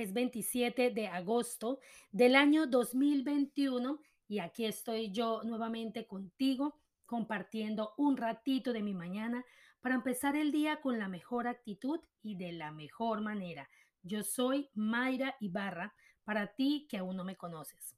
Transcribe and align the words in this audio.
es 0.00 0.12
27 0.12 0.90
de 0.90 1.08
agosto 1.08 1.80
del 2.12 2.36
año 2.36 2.66
2021 2.66 4.00
y 4.28 4.38
aquí 4.38 4.64
estoy 4.64 5.10
yo 5.10 5.42
nuevamente 5.44 6.06
contigo 6.06 6.80
compartiendo 7.06 7.94
un 7.96 8.16
ratito 8.16 8.72
de 8.72 8.82
mi 8.82 8.94
mañana 8.94 9.44
para 9.80 9.94
empezar 9.94 10.36
el 10.36 10.52
día 10.52 10.80
con 10.80 10.98
la 10.98 11.08
mejor 11.08 11.48
actitud 11.48 12.00
y 12.22 12.36
de 12.36 12.52
la 12.52 12.70
mejor 12.70 13.20
manera. 13.20 13.68
Yo 14.02 14.22
soy 14.22 14.68
Mayra 14.74 15.36
Ibarra, 15.40 15.94
para 16.24 16.54
ti 16.54 16.86
que 16.90 16.98
aún 16.98 17.16
no 17.16 17.24
me 17.24 17.36
conoces. 17.36 17.96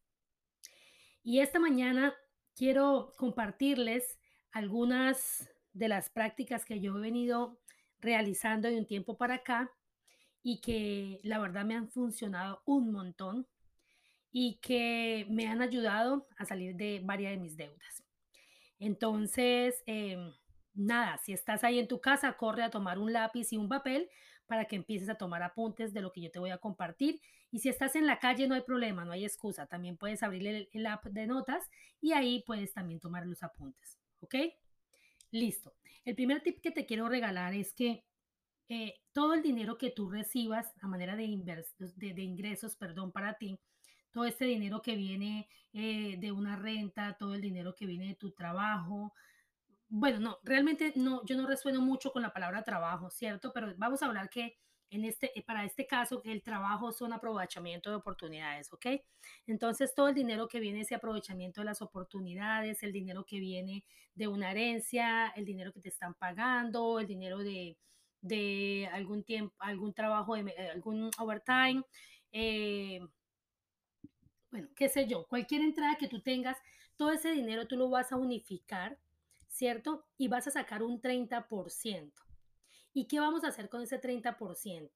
Y 1.22 1.40
esta 1.40 1.58
mañana 1.58 2.14
quiero 2.54 3.12
compartirles 3.16 4.20
algunas 4.52 5.50
de 5.72 5.88
las 5.88 6.10
prácticas 6.10 6.64
que 6.64 6.80
yo 6.80 6.96
he 6.96 7.00
venido 7.00 7.60
realizando 7.98 8.68
de 8.68 8.78
un 8.78 8.86
tiempo 8.86 9.18
para 9.18 9.34
acá 9.34 9.70
y 10.42 10.60
que 10.60 11.20
la 11.22 11.38
verdad 11.38 11.64
me 11.64 11.74
han 11.74 11.88
funcionado 11.88 12.62
un 12.64 12.92
montón 12.92 13.46
y 14.32 14.58
que 14.60 15.26
me 15.28 15.48
han 15.48 15.60
ayudado 15.60 16.26
a 16.38 16.44
salir 16.44 16.76
de 16.76 17.00
varias 17.04 17.32
de 17.32 17.38
mis 17.38 17.56
deudas. 17.56 18.04
Entonces, 18.78 19.82
em, 19.86 20.32
nada, 20.74 21.18
si 21.18 21.32
estás 21.32 21.64
ahí 21.64 21.78
en 21.78 21.88
tu 21.88 22.00
casa, 22.00 22.36
corre 22.36 22.62
a 22.62 22.70
tomar 22.70 22.98
un 22.98 23.12
lápiz 23.12 23.52
y 23.52 23.56
un 23.56 23.68
papel 23.68 24.08
para 24.46 24.64
que 24.64 24.76
empieces 24.76 25.08
a 25.08 25.16
tomar 25.16 25.42
apuntes 25.42 25.92
de 25.92 26.00
lo 26.00 26.12
que 26.12 26.22
yo 26.22 26.30
te 26.30 26.38
voy 26.38 26.50
a 26.50 26.58
compartir. 26.58 27.20
Y 27.50 27.58
si 27.60 27.68
estás 27.68 27.96
en 27.96 28.06
la 28.06 28.18
calle, 28.18 28.46
no 28.46 28.54
hay 28.54 28.62
problema, 28.62 29.04
no 29.04 29.12
hay 29.12 29.24
excusa. 29.24 29.66
También 29.66 29.96
puedes 29.96 30.22
abrir 30.22 30.46
el, 30.46 30.68
el 30.72 30.86
app 30.86 31.04
de 31.06 31.26
notas 31.26 31.68
y 32.00 32.12
ahí 32.12 32.42
puedes 32.46 32.72
también 32.72 33.00
tomar 33.00 33.26
los 33.26 33.42
apuntes. 33.42 33.98
¿Ok? 34.20 34.34
Listo. 35.30 35.74
El 36.04 36.14
primer 36.14 36.42
tip 36.42 36.60
que 36.60 36.70
te 36.70 36.86
quiero 36.86 37.08
regalar 37.08 37.54
es 37.54 37.72
que 37.72 38.04
eh, 38.72 39.00
todo 39.12 39.34
el 39.34 39.42
dinero 39.42 39.76
que 39.76 39.90
tú 39.90 40.08
recibas 40.08 40.72
a 40.80 40.86
manera 40.86 41.16
de, 41.16 41.26
de, 41.26 42.22
ingresos, 42.22 42.76
perdón, 42.76 43.10
para 43.10 43.34
ti, 43.34 43.58
todo 44.12 44.26
este 44.26 44.44
dinero 44.44 44.80
que 44.80 44.94
viene 44.94 45.48
eh, 45.72 46.16
de 46.20 46.30
una 46.30 46.54
renta, 46.54 47.16
todo 47.18 47.34
el 47.34 47.40
dinero 47.40 47.74
que 47.74 47.86
viene 47.86 48.06
de 48.06 48.14
tu 48.14 48.30
trabajo. 48.30 49.12
Bueno, 49.88 50.20
no, 50.20 50.38
realmente 50.44 50.92
no, 50.94 51.24
yo 51.26 51.36
no 51.36 51.48
resueno 51.48 51.80
mucho 51.80 52.12
con 52.12 52.22
la 52.22 52.32
palabra 52.32 52.62
trabajo, 52.62 53.10
¿cierto? 53.10 53.52
Pero 53.52 53.74
vamos 53.76 54.04
a 54.04 54.06
hablar 54.06 54.30
que 54.30 54.56
en 54.90 55.04
este, 55.04 55.36
eh, 55.36 55.42
para 55.42 55.64
este 55.64 55.88
caso, 55.88 56.22
el 56.24 56.40
trabajo 56.40 56.92
son 56.92 57.12
aprovechamiento 57.12 57.90
de 57.90 57.96
oportunidades, 57.96 58.72
¿ok? 58.72 58.86
Entonces, 59.48 59.94
todo 59.96 60.08
el 60.08 60.14
dinero 60.14 60.46
que 60.46 60.60
viene 60.60 60.82
ese 60.82 60.94
aprovechamiento 60.94 61.60
de 61.60 61.64
las 61.64 61.82
oportunidades, 61.82 62.84
el 62.84 62.92
dinero 62.92 63.24
que 63.24 63.40
viene 63.40 63.84
de 64.14 64.28
una 64.28 64.52
herencia, 64.52 65.28
el 65.34 65.44
dinero 65.44 65.72
que 65.72 65.80
te 65.80 65.88
están 65.88 66.14
pagando, 66.14 67.00
el 67.00 67.08
dinero 67.08 67.38
de, 67.38 67.76
de 68.20 68.88
algún 68.92 69.24
tiempo, 69.24 69.54
algún 69.58 69.94
trabajo, 69.94 70.34
de, 70.34 70.42
eh, 70.50 70.70
algún 70.70 71.10
overtime, 71.18 71.82
eh, 72.32 73.00
bueno, 74.50 74.68
qué 74.74 74.88
sé 74.88 75.06
yo, 75.06 75.26
cualquier 75.26 75.62
entrada 75.62 75.96
que 75.96 76.08
tú 76.08 76.20
tengas, 76.20 76.56
todo 76.96 77.12
ese 77.12 77.30
dinero 77.30 77.66
tú 77.66 77.76
lo 77.76 77.88
vas 77.88 78.12
a 78.12 78.16
unificar, 78.16 78.98
¿cierto? 79.48 80.04
Y 80.18 80.28
vas 80.28 80.46
a 80.46 80.50
sacar 80.50 80.82
un 80.82 81.00
30%. 81.00 82.12
¿Y 82.92 83.06
qué 83.06 83.20
vamos 83.20 83.44
a 83.44 83.48
hacer 83.48 83.68
con 83.68 83.82
ese 83.82 84.00
30%? 84.00 84.90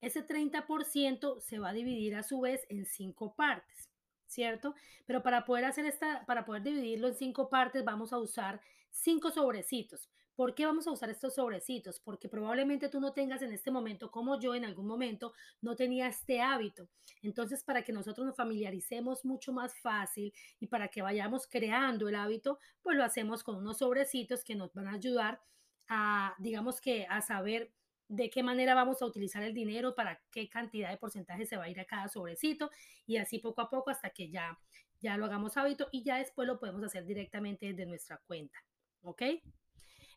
Ese 0.00 0.22
30% 0.26 1.40
se 1.40 1.58
va 1.58 1.70
a 1.70 1.72
dividir 1.72 2.16
a 2.16 2.22
su 2.22 2.40
vez 2.40 2.66
en 2.68 2.84
cinco 2.84 3.34
partes, 3.34 3.88
¿cierto? 4.26 4.74
Pero 5.06 5.22
para 5.22 5.44
poder 5.44 5.64
hacer 5.64 5.86
esta, 5.86 6.26
para 6.26 6.44
poder 6.44 6.62
dividirlo 6.62 7.08
en 7.08 7.14
cinco 7.14 7.48
partes, 7.48 7.84
vamos 7.84 8.12
a 8.12 8.18
usar 8.18 8.60
cinco 8.90 9.30
sobrecitos. 9.30 10.10
¿Por 10.36 10.54
qué 10.54 10.66
vamos 10.66 10.86
a 10.86 10.90
usar 10.90 11.10
estos 11.10 11.34
sobrecitos? 11.34 12.00
Porque 12.00 12.28
probablemente 12.28 12.88
tú 12.88 13.00
no 13.00 13.12
tengas 13.12 13.42
en 13.42 13.52
este 13.52 13.70
momento, 13.70 14.10
como 14.10 14.40
yo 14.40 14.54
en 14.54 14.64
algún 14.64 14.86
momento, 14.86 15.32
no 15.60 15.76
tenía 15.76 16.08
este 16.08 16.40
hábito. 16.40 16.88
Entonces, 17.22 17.62
para 17.62 17.82
que 17.82 17.92
nosotros 17.92 18.26
nos 18.26 18.36
familiaricemos 18.36 19.24
mucho 19.24 19.52
más 19.52 19.78
fácil 19.80 20.32
y 20.58 20.66
para 20.66 20.88
que 20.88 21.02
vayamos 21.02 21.46
creando 21.46 22.08
el 22.08 22.16
hábito, 22.16 22.58
pues 22.82 22.96
lo 22.96 23.04
hacemos 23.04 23.44
con 23.44 23.56
unos 23.56 23.78
sobrecitos 23.78 24.42
que 24.42 24.56
nos 24.56 24.74
van 24.74 24.88
a 24.88 24.94
ayudar 24.94 25.40
a, 25.88 26.34
digamos 26.38 26.80
que, 26.80 27.06
a 27.08 27.20
saber 27.20 27.72
de 28.08 28.28
qué 28.28 28.42
manera 28.42 28.74
vamos 28.74 29.00
a 29.02 29.06
utilizar 29.06 29.42
el 29.42 29.54
dinero, 29.54 29.94
para 29.94 30.20
qué 30.30 30.48
cantidad 30.48 30.90
de 30.90 30.96
porcentaje 30.96 31.46
se 31.46 31.56
va 31.56 31.64
a 31.64 31.68
ir 31.68 31.80
a 31.80 31.84
cada 31.84 32.08
sobrecito 32.08 32.70
y 33.06 33.16
así 33.16 33.38
poco 33.38 33.60
a 33.60 33.70
poco 33.70 33.90
hasta 33.90 34.10
que 34.10 34.30
ya, 34.30 34.58
ya 35.00 35.16
lo 35.16 35.24
hagamos 35.26 35.56
hábito 35.56 35.88
y 35.92 36.02
ya 36.02 36.18
después 36.18 36.46
lo 36.46 36.58
podemos 36.58 36.82
hacer 36.82 37.06
directamente 37.06 37.66
desde 37.66 37.86
nuestra 37.86 38.18
cuenta. 38.26 38.58
¿Ok? 39.02 39.22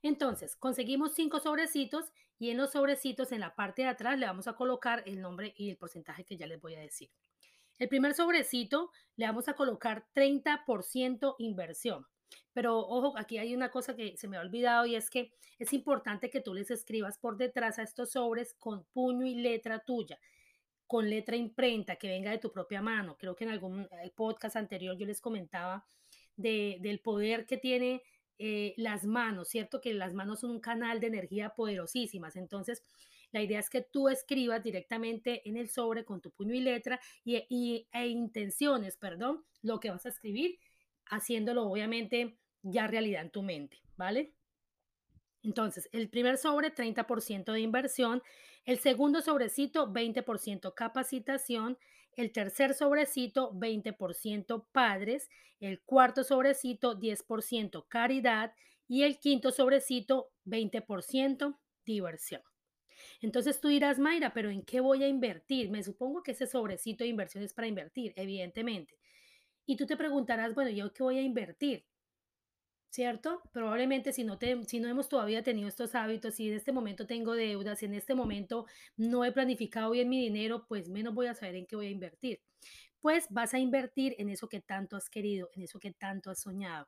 Entonces, 0.01 0.55
conseguimos 0.55 1.13
cinco 1.15 1.39
sobrecitos 1.39 2.11
y 2.39 2.49
en 2.49 2.57
los 2.57 2.71
sobrecitos 2.71 3.31
en 3.31 3.39
la 3.39 3.55
parte 3.55 3.83
de 3.83 3.87
atrás 3.89 4.17
le 4.19 4.25
vamos 4.25 4.47
a 4.47 4.53
colocar 4.53 5.03
el 5.05 5.21
nombre 5.21 5.53
y 5.57 5.69
el 5.69 5.77
porcentaje 5.77 6.23
que 6.23 6.37
ya 6.37 6.47
les 6.47 6.61
voy 6.61 6.75
a 6.75 6.79
decir. 6.79 7.09
El 7.79 7.89
primer 7.89 8.13
sobrecito 8.13 8.91
le 9.15 9.25
vamos 9.25 9.47
a 9.47 9.53
colocar 9.53 10.05
30% 10.13 11.35
inversión. 11.39 12.05
Pero 12.53 12.79
ojo, 12.79 13.17
aquí 13.17 13.37
hay 13.37 13.55
una 13.55 13.69
cosa 13.71 13.95
que 13.95 14.17
se 14.17 14.27
me 14.27 14.37
ha 14.37 14.41
olvidado 14.41 14.85
y 14.85 14.95
es 14.95 15.09
que 15.09 15.31
es 15.59 15.73
importante 15.73 16.29
que 16.29 16.41
tú 16.41 16.53
les 16.53 16.71
escribas 16.71 17.17
por 17.17 17.37
detrás 17.37 17.79
a 17.79 17.83
estos 17.83 18.11
sobres 18.11 18.53
con 18.55 18.83
puño 18.85 19.25
y 19.25 19.35
letra 19.35 19.79
tuya, 19.79 20.19
con 20.87 21.09
letra 21.09 21.35
imprenta 21.35 21.95
que 21.95 22.09
venga 22.09 22.31
de 22.31 22.39
tu 22.39 22.51
propia 22.51 22.81
mano. 22.81 23.15
Creo 23.17 23.35
que 23.35 23.43
en 23.43 23.51
algún 23.51 23.81
eh, 23.81 24.11
podcast 24.15 24.55
anterior 24.55 24.97
yo 24.97 25.05
les 25.05 25.21
comentaba 25.21 25.85
del 26.35 26.99
poder 26.99 27.45
que 27.45 27.57
tiene 27.57 28.03
eh, 28.39 28.73
las 28.77 29.05
manos, 29.05 29.49
¿cierto? 29.49 29.81
Que 29.81 29.93
las 29.93 30.13
manos 30.13 30.41
son 30.41 30.51
un 30.51 30.59
canal 30.59 30.99
de 30.99 31.07
energía 31.07 31.49
poderosísimas. 31.55 32.35
Entonces, 32.35 32.83
la 33.31 33.41
idea 33.41 33.59
es 33.59 33.69
que 33.69 33.81
tú 33.81 34.09
escribas 34.09 34.63
directamente 34.63 35.47
en 35.47 35.57
el 35.57 35.69
sobre 35.69 36.05
con 36.05 36.21
tu 36.21 36.31
puño 36.31 36.53
y 36.53 36.61
letra 36.61 36.99
y, 37.23 37.87
e 37.91 38.07
intenciones, 38.07 38.97
perdón, 38.97 39.43
lo 39.61 39.79
que 39.79 39.89
vas 39.89 40.05
a 40.05 40.09
escribir, 40.09 40.59
haciéndolo 41.05 41.63
obviamente 41.63 42.37
ya 42.61 42.87
realidad 42.87 43.23
en 43.23 43.31
tu 43.31 43.43
mente, 43.43 43.81
¿vale? 43.95 44.33
Entonces, 45.43 45.89
el 45.91 46.09
primer 46.09 46.37
sobre, 46.37 46.73
30% 46.73 47.51
de 47.51 47.59
inversión. 47.59 48.21
El 48.65 48.79
segundo 48.79 49.21
sobrecito, 49.21 49.87
20% 49.87 50.73
capacitación. 50.73 51.77
El 52.17 52.31
tercer 52.33 52.73
sobrecito, 52.73 53.53
20% 53.53 54.65
padres. 54.73 55.29
El 55.61 55.81
cuarto 55.81 56.23
sobrecito, 56.23 56.95
10% 56.99 57.85
caridad. 57.87 58.53
Y 58.87 59.03
el 59.03 59.19
quinto 59.19 59.51
sobrecito, 59.51 60.31
20% 60.43 61.57
diversión. 61.85 62.41
Entonces 63.21 63.61
tú 63.61 63.67
dirás, 63.67 63.99
Mayra, 63.99 64.33
pero 64.33 64.49
¿en 64.49 64.63
qué 64.63 64.79
voy 64.79 65.03
a 65.03 65.07
invertir? 65.07 65.69
Me 65.69 65.83
supongo 65.83 66.23
que 66.23 66.31
ese 66.31 66.47
sobrecito 66.47 67.03
de 67.03 67.09
inversión 67.09 67.43
es 67.43 67.53
para 67.53 67.67
invertir, 67.67 68.13
evidentemente. 68.15 68.97
Y 69.65 69.75
tú 69.75 69.85
te 69.85 69.95
preguntarás, 69.95 70.55
bueno, 70.55 70.71
¿yo 70.71 70.91
qué 70.93 71.03
voy 71.03 71.19
a 71.19 71.21
invertir? 71.21 71.85
¿Cierto? 72.89 73.41
Probablemente 73.51 74.13
si 74.13 74.23
no, 74.23 74.37
te, 74.37 74.63
si 74.65 74.79
no 74.79 74.87
hemos 74.87 75.09
todavía 75.09 75.43
tenido 75.43 75.67
estos 75.67 75.95
hábitos, 75.95 76.35
si 76.35 76.49
en 76.49 76.55
este 76.55 76.71
momento 76.71 77.05
tengo 77.05 77.33
deudas, 77.33 77.79
si 77.79 77.85
en 77.85 77.93
este 77.93 78.15
momento 78.15 78.65
no 78.95 79.25
he 79.25 79.31
planificado 79.31 79.91
bien 79.91 80.09
mi 80.09 80.21
dinero, 80.21 80.65
pues 80.67 80.89
menos 80.89 81.13
voy 81.13 81.27
a 81.27 81.35
saber 81.35 81.55
en 81.55 81.65
qué 81.65 81.75
voy 81.75 81.87
a 81.87 81.91
invertir. 81.91 82.41
Pues 83.01 83.27
vas 83.29 83.53
a 83.53 83.59
invertir 83.59 84.15
en 84.17 84.29
eso 84.29 84.49
que 84.49 84.61
tanto 84.61 84.95
has 84.95 85.09
querido, 85.09 85.49
en 85.55 85.63
eso 85.63 85.79
que 85.79 85.91
tanto 85.91 86.31
has 86.31 86.41
soñado. 86.41 86.87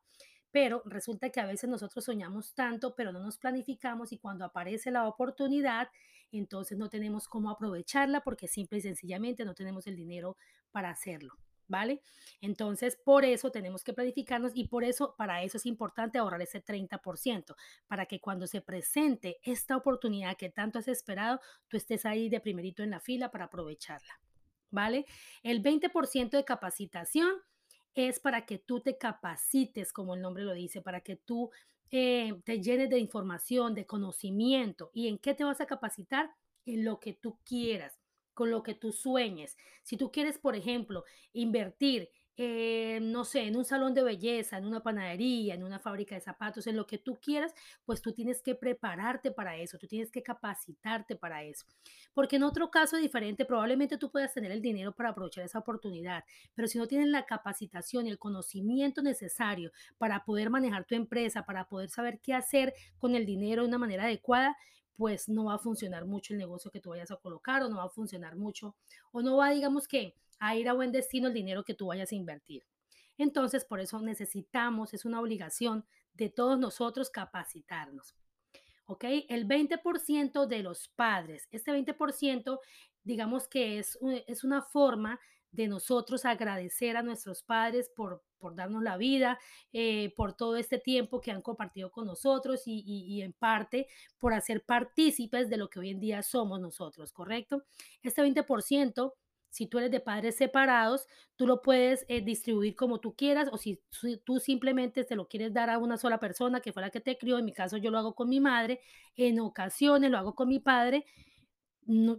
Pero 0.52 0.82
resulta 0.86 1.30
que 1.30 1.40
a 1.40 1.46
veces 1.46 1.70
nosotros 1.70 2.04
soñamos 2.06 2.56
tanto, 2.56 2.96
pero 2.96 3.12
no 3.12 3.20
nos 3.20 3.38
planificamos 3.38 4.12
y 4.12 4.18
cuando 4.18 4.46
aparece 4.46 4.90
la 4.90 5.08
oportunidad, 5.08 5.90
entonces 6.32 6.78
no 6.78 6.90
tenemos 6.90 7.28
cómo 7.28 7.52
aprovecharla 7.52 8.22
porque 8.22 8.48
simple 8.48 8.80
y 8.80 8.82
sencillamente 8.82 9.46
no 9.46 9.54
tenemos 9.54 9.86
el 9.86 9.96
dinero 9.96 10.38
para 10.72 10.90
hacerlo. 10.90 11.38
¿Vale? 11.70 12.02
Entonces, 12.42 12.98
por 12.98 13.24
eso 13.24 13.52
tenemos 13.52 13.84
que 13.84 13.94
planificarnos 13.94 14.52
y 14.56 14.68
por 14.68 14.84
eso, 14.84 15.16
para 15.18 15.44
eso 15.44 15.58
es 15.58 15.66
importante 15.66 16.18
ahorrar 16.18 16.42
ese 16.42 16.62
30%, 16.62 17.56
para 17.88 18.06
que 18.06 18.20
cuando 18.20 18.48
se 18.48 18.62
presente 18.62 19.38
esta 19.44 19.78
oportunidad 19.78 20.36
que 20.36 20.50
tanto 20.50 20.80
has 20.80 20.90
esperado, 20.90 21.40
tú 21.70 21.78
estés 21.78 22.06
ahí 22.06 22.28
de 22.28 22.42
primerito 22.42 22.84
en 22.84 22.90
la 22.90 23.00
fila 23.00 23.32
para 23.32 23.46
aprovecharla, 23.46 24.20
¿vale? 24.72 25.06
El 25.44 25.62
20% 25.62 26.32
de 26.32 26.44
capacitación 26.44 27.30
es 27.94 28.20
para 28.20 28.46
que 28.46 28.58
tú 28.58 28.82
te 28.82 28.98
capacites, 28.98 29.94
como 29.94 30.16
el 30.16 30.22
nombre 30.22 30.44
lo 30.44 30.54
dice, 30.54 30.82
para 30.82 31.02
que 31.02 31.16
tú 31.16 31.52
eh, 31.92 32.34
te 32.44 32.62
llenes 32.62 32.90
de 32.90 33.00
información, 33.00 33.76
de 33.76 33.86
conocimiento. 33.86 34.92
¿Y 34.94 35.08
en 35.08 35.18
qué 35.18 35.34
te 35.34 35.44
vas 35.44 35.62
a 35.62 35.66
capacitar? 35.66 36.32
En 36.66 36.86
lo 36.86 37.00
que 37.00 37.14
tú 37.14 37.40
quieras 37.44 37.99
con 38.40 38.52
lo 38.52 38.64
que 38.64 38.74
tú 38.74 38.94
sueñes. 38.94 39.58
Si 39.84 39.98
tú 39.98 40.14
quieres, 40.14 40.38
por 40.38 40.56
ejemplo, 40.56 41.04
invertir, 41.34 42.10
eh, 42.38 43.00
no 43.02 43.26
sé, 43.26 43.42
en 43.42 43.58
un 43.58 43.66
salón 43.66 43.94
de 43.94 44.02
belleza, 44.02 44.58
en 44.58 44.66
una 44.66 44.82
panadería, 44.82 45.56
en 45.56 45.62
una 45.62 45.78
fábrica 45.78 46.16
de 46.16 46.22
zapatos, 46.22 46.66
en 46.66 46.78
lo 46.78 46.88
que 46.88 46.98
tú 46.98 47.20
quieras, 47.22 47.54
pues 47.84 48.02
tú 48.02 48.14
tienes 48.14 48.42
que 48.42 48.56
prepararte 48.56 49.32
para 49.32 49.58
eso, 49.58 49.78
tú 49.78 49.88
tienes 49.88 50.10
que 50.10 50.24
capacitarte 50.24 51.18
para 51.18 51.44
eso. 51.44 51.66
Porque 52.14 52.38
en 52.38 52.44
otro 52.44 52.72
caso 52.72 52.96
diferente, 52.96 53.44
probablemente 53.44 53.98
tú 53.98 54.10
puedas 54.10 54.34
tener 54.34 54.54
el 54.54 54.62
dinero 54.62 54.96
para 54.96 55.10
aprovechar 55.10 55.44
esa 55.44 55.60
oportunidad, 55.60 56.24
pero 56.56 56.70
si 56.70 56.78
no 56.78 56.88
tienes 56.88 57.10
la 57.10 57.26
capacitación 57.26 58.08
y 58.08 58.10
el 58.10 58.20
conocimiento 58.20 59.02
necesario 59.02 59.74
para 59.98 60.24
poder 60.24 60.50
manejar 60.50 60.86
tu 60.86 60.96
empresa, 60.96 61.46
para 61.46 61.68
poder 61.68 61.90
saber 61.90 62.22
qué 62.22 62.34
hacer 62.34 62.74
con 63.00 63.16
el 63.16 63.26
dinero 63.26 63.64
de 63.64 63.68
una 63.68 63.80
manera 63.80 64.06
adecuada, 64.06 64.56
pues 65.00 65.30
no 65.30 65.46
va 65.46 65.54
a 65.54 65.60
funcionar 65.60 66.06
mucho 66.06 66.34
el 66.34 66.40
negocio 66.40 66.72
que 66.72 66.82
tú 66.82 66.90
vayas 66.90 67.10
a 67.10 67.16
colocar 67.16 67.64
o 67.64 67.70
no 67.70 67.78
va 67.78 67.86
a 67.86 67.90
funcionar 67.90 68.36
mucho 68.36 68.76
o 69.14 69.22
no 69.22 69.38
va, 69.38 69.52
digamos 69.52 69.88
que, 69.88 70.14
a 70.40 70.58
ir 70.58 70.68
a 70.68 70.74
buen 70.74 70.92
destino 70.92 71.30
el 71.30 71.34
dinero 71.34 71.64
que 71.64 71.74
tú 71.74 71.88
vayas 71.88 72.12
a 72.12 72.16
invertir. 72.16 72.66
Entonces, 73.18 73.64
por 73.64 73.80
eso 73.80 74.02
necesitamos, 74.02 74.94
es 74.94 75.06
una 75.06 75.22
obligación 75.22 75.86
de 76.16 76.28
todos 76.28 76.60
nosotros 76.60 77.10
capacitarnos. 77.10 78.14
¿Ok? 78.88 79.06
El 79.30 79.48
20% 79.48 80.48
de 80.48 80.64
los 80.64 80.90
padres, 80.90 81.48
este 81.50 81.72
20% 81.72 82.60
digamos 83.06 83.48
que 83.48 83.80
es, 83.80 83.98
es 84.28 84.44
una 84.44 84.62
forma 84.62 85.18
de 85.52 85.70
nosotros 85.70 86.26
agradecer 86.26 86.98
a 86.98 87.04
nuestros 87.04 87.42
padres 87.42 87.90
por, 87.96 88.22
por 88.40 88.56
darnos 88.56 88.82
la 88.84 88.98
vida, 88.98 89.40
eh, 89.74 90.14
por 90.16 90.34
todo 90.34 90.56
este 90.56 90.80
tiempo 90.80 91.22
que 91.22 91.32
han 91.32 91.42
compartido 91.42 91.92
con 91.92 92.08
nosotros 92.08 92.64
y, 92.66 93.22
en 93.22 93.34
parte 93.34 93.88
por 94.18 94.34
hacer 94.34 94.64
partícipes 94.64 95.50
de 95.50 95.58
lo 95.58 95.70
que 95.70 95.80
hoy 95.80 95.90
en 95.90 96.00
día 96.00 96.24
somos 96.24 96.60
nosotros, 96.60 97.12
¿correcto? 97.12 97.64
Este 98.02 98.22
20%, 98.24 99.14
si 99.50 99.68
tú 99.68 99.80
eres 99.80 99.92
de 99.92 100.00
padres 100.00 100.36
separados, 100.36 101.08
tú 101.36 101.48
lo 101.48 101.62
puedes 101.62 102.06
eh, 102.08 102.22
distribuir 102.22 102.76
como 102.76 103.00
tú 103.00 103.16
quieras 103.16 103.50
o 103.52 103.58
si, 103.58 103.82
si 103.92 104.18
tú 104.18 104.40
simplemente 104.40 105.04
te 105.04 105.16
lo 105.16 105.28
quieres 105.28 105.54
dar 105.54 105.70
a 105.70 105.78
una 105.78 105.98
sola 105.98 106.20
persona 106.20 106.62
que 106.62 106.72
fue 106.72 106.82
la 106.82 106.92
que 106.92 107.02
te 107.02 107.18
crió, 107.18 107.38
en 107.38 107.46
mi 107.46 107.54
caso 107.54 107.78
yo 107.78 107.92
lo 107.92 107.98
hago 107.98 108.16
con 108.16 108.30
mi 108.30 108.40
madre, 108.40 108.80
en 109.16 109.40
ocasiones 109.40 110.12
lo 110.12 110.18
hago 110.18 110.36
con 110.36 110.48
mi 110.48 110.60
padre 110.60 111.06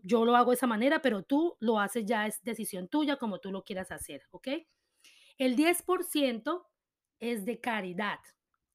yo 0.02 0.24
lo 0.24 0.36
hago 0.36 0.50
de 0.50 0.56
esa 0.56 0.66
manera, 0.66 1.00
pero 1.00 1.22
tú 1.22 1.56
lo 1.60 1.78
haces 1.78 2.04
ya, 2.04 2.26
es 2.26 2.42
decisión 2.42 2.88
tuya 2.88 3.16
como 3.16 3.38
tú 3.38 3.52
lo 3.52 3.64
quieras 3.64 3.92
hacer, 3.92 4.22
¿ok? 4.30 4.48
El 5.40 5.56
10% 5.56 6.66
es 7.18 7.46
de 7.46 7.60
caridad. 7.60 8.18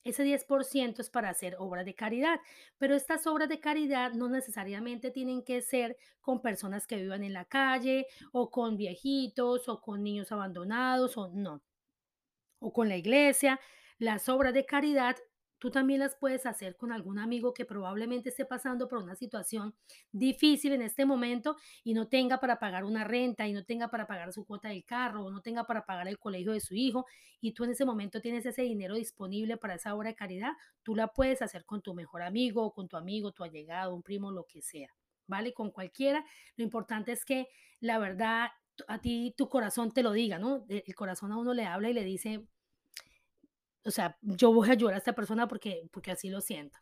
Ese 0.04 0.26
10% 0.26 1.00
es 1.00 1.12
para 1.12 1.30
hacer 1.30 1.56
obras 1.60 1.86
de 1.86 1.94
caridad, 1.94 2.40
pero 2.80 2.96
estas 2.96 3.28
obras 3.28 3.50
de 3.50 3.60
caridad 3.60 4.14
no 4.14 4.30
necesariamente 4.30 5.12
tienen 5.12 5.44
que 5.44 5.62
ser 5.62 5.96
con 6.22 6.42
personas 6.42 6.88
que 6.88 6.96
vivan 6.96 7.24
en 7.24 7.34
la 7.34 7.46
calle 7.46 8.08
o 8.32 8.50
con 8.50 8.78
viejitos 8.78 9.70
o 9.70 9.80
con 9.80 10.02
niños 10.02 10.32
abandonados 10.32 11.16
o 11.18 11.28
no, 11.28 11.62
o 12.58 12.74
con 12.74 12.90
la 12.90 12.98
iglesia. 12.98 13.60
Las 14.00 14.28
obras 14.28 14.56
de 14.56 14.66
caridad 14.66 15.18
Tú 15.58 15.72
también 15.72 16.00
las 16.00 16.16
puedes 16.16 16.46
hacer 16.46 16.76
con 16.76 16.92
algún 16.92 17.18
amigo 17.18 17.54
que 17.54 17.66
probablemente 17.66 18.30
esté 18.30 18.46
pasando 18.46 18.88
por 18.88 19.00
una 19.00 19.16
situación 19.16 19.74
difícil 20.12 20.74
en 20.74 20.82
este 20.82 21.06
momento 21.06 21.56
y 21.84 21.94
no 21.94 22.08
tenga 22.08 22.40
para 22.40 22.60
pagar 22.60 22.84
una 22.84 23.04
renta 23.04 23.48
y 23.48 23.54
no 23.54 23.64
tenga 23.64 23.90
para 23.90 24.08
pagar 24.08 24.34
su 24.34 24.46
cuota 24.46 24.70
del 24.70 24.84
carro 24.84 25.24
o 25.24 25.32
no 25.32 25.42
tenga 25.42 25.66
para 25.66 25.86
pagar 25.86 26.08
el 26.08 26.20
colegio 26.20 26.52
de 26.52 26.60
su 26.60 26.76
hijo 26.76 27.06
y 27.42 27.54
tú 27.54 27.64
en 27.64 27.72
ese 27.72 27.86
momento 27.86 28.22
tienes 28.22 28.46
ese 28.46 28.64
dinero 28.64 28.96
disponible 28.96 29.58
para 29.58 29.76
esa 29.76 29.96
obra 29.96 30.10
de 30.10 30.16
caridad, 30.16 30.54
tú 30.84 30.96
la 30.96 31.08
puedes 31.08 31.42
hacer 31.42 31.66
con 31.66 31.82
tu 31.82 31.94
mejor 31.94 32.22
amigo, 32.22 32.74
con 32.74 32.88
tu 32.88 32.98
amigo, 32.98 33.32
tu 33.32 33.44
allegado, 33.44 33.96
un 33.96 34.04
primo, 34.04 34.32
lo 34.32 34.46
que 34.46 34.62
sea, 34.62 34.90
¿vale? 35.28 35.54
Con 35.54 35.72
cualquiera. 35.72 36.26
Lo 36.58 36.64
importante 36.64 37.12
es 37.12 37.26
que 37.26 37.48
la 37.80 38.00
verdad 38.00 38.50
a 38.88 39.00
ti 39.00 39.34
tu 39.38 39.48
corazón 39.50 39.92
te 39.92 40.04
lo 40.04 40.12
diga, 40.12 40.38
¿no? 40.40 40.66
El 40.68 40.96
corazón 40.96 41.32
a 41.32 41.38
uno 41.38 41.54
le 41.54 41.66
habla 41.66 41.90
y 41.90 41.94
le 41.94 42.04
dice, 42.04 42.46
o 43.86 43.92
sea, 43.92 44.18
yo 44.22 44.52
voy 44.52 44.70
a 44.70 44.74
ayudar 44.74 44.96
a 44.96 44.98
esta 44.98 45.14
persona 45.14 45.48
porque, 45.48 45.88
porque 45.92 46.12
así 46.12 46.30
lo 46.30 46.42
siento. 46.42 46.80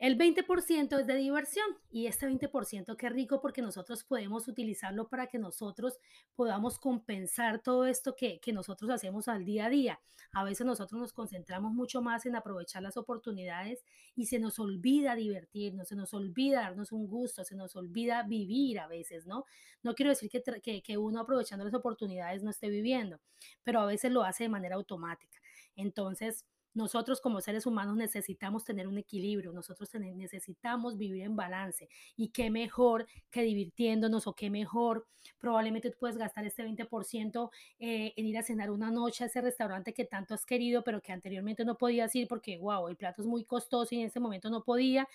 El 0.00 0.16
20% 0.16 0.98
es 0.98 1.06
de 1.06 1.14
diversión 1.14 1.66
y 1.90 2.06
este 2.06 2.26
20% 2.26 2.96
qué 2.96 3.10
rico 3.10 3.42
porque 3.42 3.60
nosotros 3.60 4.02
podemos 4.02 4.48
utilizarlo 4.48 5.10
para 5.10 5.26
que 5.26 5.38
nosotros 5.38 5.98
podamos 6.34 6.78
compensar 6.78 7.62
todo 7.62 7.84
esto 7.84 8.16
que, 8.16 8.40
que, 8.40 8.54
nosotros 8.54 8.90
hacemos 8.90 9.28
al 9.28 9.44
día 9.44 9.66
a 9.66 9.68
día. 9.68 10.00
A 10.32 10.42
veces 10.42 10.66
nosotros 10.66 10.98
nos 10.98 11.12
concentramos 11.12 11.74
mucho 11.74 12.00
más 12.00 12.24
en 12.24 12.34
aprovechar 12.34 12.82
las 12.82 12.96
oportunidades 12.96 13.84
y 14.16 14.24
se 14.24 14.38
nos 14.38 14.58
olvida 14.58 15.14
divertirnos, 15.16 15.88
se 15.88 15.96
nos 15.96 16.14
olvida 16.14 16.62
darnos 16.62 16.92
un 16.92 17.06
gusto, 17.06 17.44
se 17.44 17.54
nos 17.54 17.76
olvida 17.76 18.22
vivir 18.22 18.78
a 18.78 18.86
veces, 18.86 19.26
¿no? 19.26 19.44
No 19.82 19.94
quiero 19.94 20.08
decir 20.08 20.30
que, 20.30 20.42
que, 20.62 20.82
que 20.82 20.96
uno 20.96 21.20
aprovechando 21.20 21.62
las 21.62 21.74
oportunidades 21.74 22.42
no 22.42 22.48
esté 22.48 22.70
viviendo, 22.70 23.20
pero 23.62 23.80
a 23.80 23.84
veces 23.86 24.10
lo 24.10 24.22
hace 24.22 24.44
de 24.44 24.48
manera 24.48 24.76
automática. 24.76 25.38
Entonces, 25.80 26.44
nosotros 26.72 27.20
como 27.20 27.40
seres 27.40 27.66
humanos 27.66 27.96
necesitamos 27.96 28.64
tener 28.64 28.86
un 28.86 28.96
equilibrio, 28.96 29.52
nosotros 29.52 29.90
necesitamos 29.94 30.96
vivir 30.96 31.22
en 31.24 31.34
balance. 31.34 31.88
Y 32.16 32.28
qué 32.28 32.50
mejor 32.50 33.06
que 33.30 33.42
divirtiéndonos 33.42 34.26
o 34.26 34.34
qué 34.34 34.50
mejor, 34.50 35.06
probablemente 35.38 35.90
tú 35.90 35.96
puedes 35.98 36.16
gastar 36.16 36.46
este 36.46 36.62
20% 36.64 37.50
eh, 37.80 38.12
en 38.16 38.26
ir 38.26 38.38
a 38.38 38.42
cenar 38.42 38.70
una 38.70 38.90
noche 38.90 39.24
a 39.24 39.26
ese 39.26 39.40
restaurante 39.40 39.92
que 39.92 40.04
tanto 40.04 40.34
has 40.34 40.46
querido, 40.46 40.84
pero 40.84 41.02
que 41.02 41.12
anteriormente 41.12 41.64
no 41.64 41.76
podías 41.76 42.14
ir 42.14 42.28
porque, 42.28 42.58
wow, 42.58 42.88
el 42.88 42.96
plato 42.96 43.22
es 43.22 43.26
muy 43.26 43.44
costoso 43.44 43.94
y 43.94 44.00
en 44.00 44.06
ese 44.06 44.20
momento 44.20 44.48
no 44.48 44.62
podía 44.62 45.08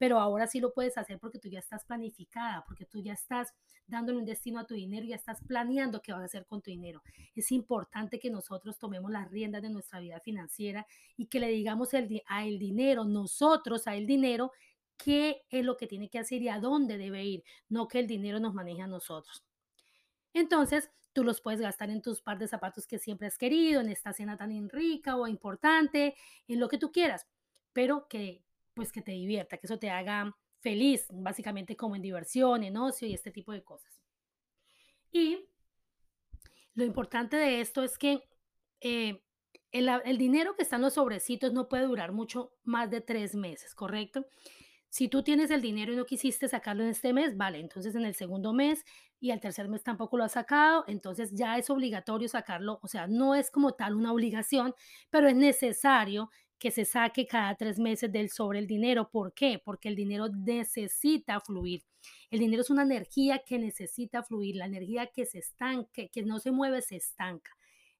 pero 0.00 0.18
ahora 0.18 0.46
sí 0.46 0.60
lo 0.60 0.72
puedes 0.72 0.96
hacer 0.96 1.18
porque 1.18 1.38
tú 1.38 1.50
ya 1.50 1.58
estás 1.58 1.84
planificada, 1.84 2.64
porque 2.66 2.86
tú 2.86 3.02
ya 3.02 3.12
estás 3.12 3.52
dándole 3.86 4.16
un 4.16 4.24
destino 4.24 4.58
a 4.58 4.64
tu 4.64 4.72
dinero, 4.72 5.04
ya 5.04 5.14
estás 5.14 5.42
planeando 5.46 6.00
qué 6.00 6.12
vas 6.12 6.22
a 6.22 6.24
hacer 6.24 6.46
con 6.46 6.62
tu 6.62 6.70
dinero. 6.70 7.02
Es 7.34 7.52
importante 7.52 8.18
que 8.18 8.30
nosotros 8.30 8.78
tomemos 8.78 9.10
las 9.10 9.30
riendas 9.30 9.60
de 9.60 9.68
nuestra 9.68 10.00
vida 10.00 10.18
financiera 10.20 10.86
y 11.18 11.26
que 11.26 11.38
le 11.38 11.48
digamos 11.48 11.92
el, 11.92 12.22
a 12.28 12.46
el 12.46 12.58
dinero, 12.58 13.04
nosotros 13.04 13.86
a 13.86 13.94
el 13.94 14.06
dinero, 14.06 14.52
qué 14.96 15.42
es 15.50 15.66
lo 15.66 15.76
que 15.76 15.86
tiene 15.86 16.08
que 16.08 16.18
hacer 16.18 16.40
y 16.40 16.48
a 16.48 16.60
dónde 16.60 16.96
debe 16.96 17.22
ir, 17.22 17.44
no 17.68 17.86
que 17.86 17.98
el 17.98 18.06
dinero 18.06 18.40
nos 18.40 18.54
maneje 18.54 18.80
a 18.80 18.86
nosotros. 18.86 19.44
Entonces, 20.32 20.90
tú 21.12 21.24
los 21.24 21.42
puedes 21.42 21.60
gastar 21.60 21.90
en 21.90 22.00
tus 22.00 22.22
par 22.22 22.38
de 22.38 22.48
zapatos 22.48 22.86
que 22.86 22.98
siempre 22.98 23.26
has 23.26 23.36
querido, 23.36 23.82
en 23.82 23.90
esta 23.90 24.14
cena 24.14 24.38
tan 24.38 24.70
rica 24.70 25.16
o 25.16 25.26
importante, 25.26 26.14
en 26.48 26.58
lo 26.58 26.68
que 26.68 26.78
tú 26.78 26.90
quieras, 26.90 27.26
pero 27.74 28.08
que 28.08 28.42
pues 28.80 28.92
que 28.92 29.02
te 29.02 29.12
divierta, 29.12 29.58
que 29.58 29.66
eso 29.66 29.78
te 29.78 29.90
haga 29.90 30.34
feliz, 30.60 31.06
básicamente 31.12 31.76
como 31.76 31.96
en 31.96 32.00
diversión, 32.00 32.64
en 32.64 32.78
ocio 32.78 33.06
y 33.06 33.12
este 33.12 33.30
tipo 33.30 33.52
de 33.52 33.62
cosas. 33.62 34.00
Y 35.12 35.44
lo 36.72 36.86
importante 36.86 37.36
de 37.36 37.60
esto 37.60 37.82
es 37.82 37.98
que 37.98 38.26
eh, 38.80 39.22
el, 39.70 40.16
dinero 40.16 40.56
que 40.56 40.62
está 40.62 40.76
en 40.76 40.82
los 40.82 40.94
sobrecitos 40.94 41.52
no 41.52 41.68
puede 41.68 41.84
durar 41.84 42.12
mucho 42.12 42.54
más 42.64 42.90
de 42.90 43.02
tres 43.02 43.34
meses, 43.34 43.74
¿correcto? 43.74 44.24
Si 44.88 45.08
tú 45.08 45.22
tienes 45.22 45.50
el 45.50 45.60
dinero 45.60 45.92
y 45.92 45.96
no 45.96 46.06
quisiste 46.06 46.48
sacarlo 46.48 46.82
en 46.82 46.88
este 46.88 47.12
mes, 47.12 47.36
vale, 47.36 47.60
entonces 47.60 47.94
en 47.94 48.06
el 48.06 48.14
segundo 48.14 48.54
mes 48.54 48.82
y 49.20 49.30
al 49.30 49.40
tercer 49.40 49.68
mes 49.68 49.82
tampoco 49.82 50.16
lo 50.16 50.24
has 50.24 50.32
sacado, 50.32 50.84
entonces 50.88 51.32
ya 51.34 51.58
es 51.58 51.68
obligatorio 51.68 52.30
sacarlo, 52.30 52.80
o 52.80 52.88
sea, 52.88 53.06
no 53.08 53.34
es 53.34 53.50
como 53.50 53.74
tal 53.74 53.94
una 53.94 54.10
obligación, 54.10 54.74
pero 55.10 55.28
es 55.28 55.36
necesario 55.36 56.30
que 56.60 56.70
se 56.70 56.84
saque 56.84 57.26
cada 57.26 57.56
tres 57.56 57.78
meses 57.78 58.12
del 58.12 58.30
sobre 58.30 58.58
el 58.60 58.66
dinero. 58.66 59.10
¿Por 59.10 59.32
qué? 59.32 59.60
Porque 59.64 59.88
el 59.88 59.96
dinero 59.96 60.28
necesita 60.28 61.40
fluir. 61.40 61.82
El 62.30 62.38
dinero 62.38 62.62
es 62.62 62.70
una 62.70 62.82
energía 62.82 63.42
que 63.44 63.58
necesita 63.58 64.22
fluir, 64.22 64.56
la 64.56 64.66
energía 64.66 65.06
que 65.06 65.24
se 65.24 65.38
estanca, 65.38 66.06
que 66.06 66.22
no 66.22 66.38
se 66.38 66.52
mueve, 66.52 66.82
se 66.82 66.96
estanca. 66.96 67.50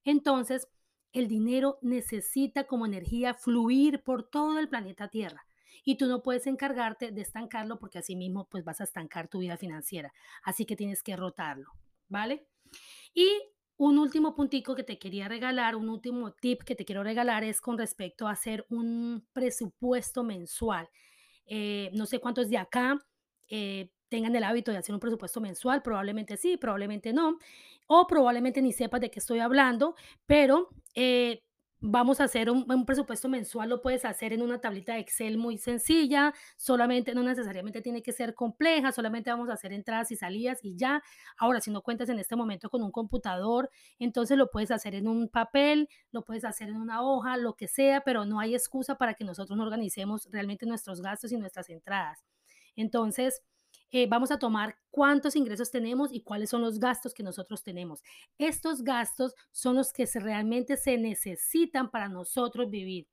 Entonces, 0.03 0.67
el 1.11 1.27
dinero 1.27 1.79
necesita 1.81 2.65
como 2.65 2.85
energía 2.85 3.33
fluir 3.33 4.03
por 4.03 4.29
todo 4.29 4.59
el 4.59 4.69
planeta 4.69 5.09
Tierra. 5.09 5.45
Y 5.83 5.95
tú 5.95 6.05
no 6.05 6.21
puedes 6.21 6.45
encargarte 6.45 7.11
de 7.11 7.21
estancarlo 7.21 7.79
porque 7.79 7.97
así 7.97 8.15
mismo 8.15 8.47
pues 8.47 8.63
vas 8.63 8.79
a 8.79 8.83
estancar 8.83 9.27
tu 9.27 9.39
vida 9.39 9.57
financiera. 9.57 10.13
Así 10.43 10.65
que 10.65 10.75
tienes 10.75 11.01
que 11.01 11.15
rotarlo, 11.15 11.71
¿vale? 12.07 12.45
Y 13.15 13.27
un 13.81 13.97
último 13.97 14.35
puntico 14.35 14.75
que 14.75 14.83
te 14.83 14.99
quería 14.99 15.27
regalar, 15.27 15.75
un 15.75 15.89
último 15.89 16.33
tip 16.33 16.61
que 16.61 16.75
te 16.75 16.85
quiero 16.85 17.03
regalar 17.03 17.43
es 17.43 17.59
con 17.59 17.79
respecto 17.79 18.27
a 18.27 18.31
hacer 18.33 18.63
un 18.69 19.25
presupuesto 19.33 20.23
mensual. 20.23 20.87
Eh, 21.47 21.89
no 21.95 22.05
sé 22.05 22.19
cuántos 22.19 22.47
de 22.47 22.59
acá 22.59 22.99
eh, 23.47 23.89
tengan 24.07 24.35
el 24.35 24.43
hábito 24.43 24.69
de 24.71 24.77
hacer 24.77 24.93
un 24.93 24.99
presupuesto 24.99 25.41
mensual, 25.41 25.81
probablemente 25.81 26.37
sí, 26.37 26.57
probablemente 26.57 27.11
no, 27.11 27.39
o 27.87 28.05
probablemente 28.05 28.61
ni 28.61 28.71
sepas 28.71 29.01
de 29.01 29.09
qué 29.09 29.17
estoy 29.17 29.39
hablando, 29.39 29.95
pero 30.27 30.69
eh, 30.93 31.41
vamos 31.81 32.21
a 32.21 32.25
hacer 32.25 32.49
un, 32.49 32.85
presupuesto 32.85 33.27
mensual, 33.27 33.69
lo 33.69 33.81
puedes 33.81 34.05
hacer 34.05 34.33
en 34.33 34.41
una 34.43 34.61
tablita 34.61 34.93
de 34.93 34.99
Excel 34.99 35.37
muy 35.37 35.57
sencilla, 35.57 36.33
solamente, 36.55 37.15
no 37.15 37.23
necesariamente 37.23 37.81
tiene 37.81 38.03
que 38.03 38.11
ser 38.11 38.35
compleja, 38.35 38.91
solamente 38.91 39.31
vamos 39.31 39.49
a 39.49 39.53
hacer 39.53 39.73
entradas 39.73 40.11
y 40.11 40.15
salidas 40.15 40.59
y 40.63 40.75
ya. 40.77 41.01
Ahora, 41.37 41.59
si 41.59 41.71
no 41.71 41.81
cuentas 41.81 42.09
en 42.09 42.19
este 42.19 42.35
momento 42.35 42.69
con 42.69 42.83
un 42.83 42.91
computador, 42.91 43.69
entonces 43.99 44.37
lo 44.37 44.51
puedes 44.51 44.69
hacer 44.71 44.93
en 44.95 45.07
un 45.07 45.27
papel, 45.27 45.89
lo 46.11 46.23
puedes 46.23 46.45
hacer 46.45 46.69
en 46.69 46.77
una 46.77 47.01
hoja, 47.01 47.35
lo 47.37 47.55
que 47.55 47.67
sea, 47.67 48.01
pero 48.01 48.25
no 48.25 48.39
hay 48.39 48.53
excusa 48.53 48.95
para 48.97 49.15
que 49.15 49.25
nosotros 49.25 49.57
no 49.57 49.63
organicemos 49.63 50.29
realmente 50.31 50.65
nuestros 50.67 51.01
gastos 51.01 51.31
y 51.31 51.37
nuestras 51.37 51.69
entradas. 51.69 52.23
Entonces, 52.75 53.41
eh, 53.91 54.07
vamos 54.07 54.31
a 54.31 54.39
tomar 54.39 54.77
cuántos 54.89 55.35
ingresos 55.35 55.69
tenemos 55.69 56.13
y 56.13 56.21
cuáles 56.21 56.49
son 56.49 56.61
los 56.61 56.79
gastos 56.79 57.13
que 57.13 57.23
nosotros 57.23 57.63
tenemos. 57.63 58.01
Estos 58.37 58.83
gastos 58.83 59.35
son 59.51 59.75
los 59.75 59.91
que 59.91 60.05
realmente 60.15 60.77
se 60.77 60.97
necesitan 60.97 61.91
para 61.91 62.07
nosotros 62.07 62.69
vivir. 62.69 63.07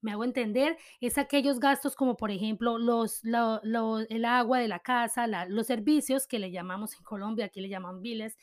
Me 0.00 0.12
hago 0.12 0.24
entender, 0.24 0.76
es 1.00 1.16
aquellos 1.16 1.60
gastos 1.60 1.96
como 1.96 2.16
por 2.16 2.30
ejemplo 2.30 2.78
los, 2.78 3.22
el 3.24 4.24
agua 4.26 4.58
de 4.58 4.68
la 4.68 4.80
casa, 4.80 5.26
los 5.48 5.66
servicios 5.66 6.26
que 6.26 6.38
le 6.38 6.50
llamamos 6.50 6.94
en 6.94 7.04
Colombia, 7.04 7.46
aquí 7.46 7.62
le 7.62 7.70
llaman 7.70 8.02
biles, 8.02 8.36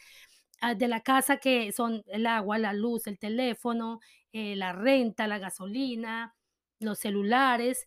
ah, 0.62 0.74
de 0.74 0.88
la 0.88 1.02
casa 1.02 1.38
que 1.38 1.72
son 1.72 2.04
el 2.08 2.26
agua, 2.26 2.58
la 2.58 2.74
luz, 2.74 3.06
el 3.06 3.20
teléfono, 3.20 4.00
eh, 4.32 4.56
la 4.56 4.74
renta, 4.74 5.28
la 5.28 5.38
gasolina, 5.38 6.36
los 6.80 7.00
celulares, 7.00 7.86